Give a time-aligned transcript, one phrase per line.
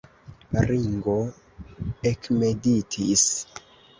[0.67, 1.17] Ringo
[2.11, 3.29] ekmeditis.